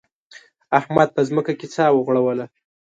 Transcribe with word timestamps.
احمد 0.79 1.09
په 1.15 1.21
ځمکه 1.29 1.53
کې 1.59 1.67
سا 1.75 1.85
وغوړوله. 1.91 2.45